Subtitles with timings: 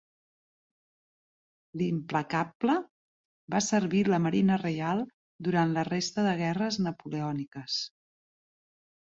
[1.81, 2.77] L'"Implacable"
[3.55, 5.05] va servir la Marina Reial
[5.49, 7.79] durant la resta de guerres napoleòniques.